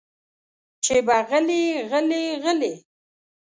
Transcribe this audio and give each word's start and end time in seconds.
چې 0.83 0.95
به 1.05 1.17
غلې 1.29 1.63
غلې 1.89 2.23
غلې 2.43 2.73